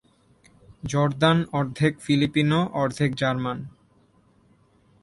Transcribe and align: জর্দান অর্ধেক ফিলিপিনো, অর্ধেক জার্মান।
জর্দান 0.83 1.37
অর্ধেক 1.53 1.93
ফিলিপিনো, 1.99 2.59
অর্ধেক 2.73 3.11
জার্মান। 3.15 3.57